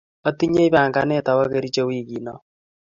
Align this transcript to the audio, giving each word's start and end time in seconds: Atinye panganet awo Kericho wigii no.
Atinye 0.29 0.63
panganet 0.73 1.25
awo 1.31 1.43
Kericho 1.51 1.81
wigii 1.87 2.21
no. 2.25 2.35